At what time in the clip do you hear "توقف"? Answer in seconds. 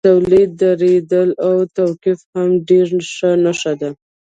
1.75-2.19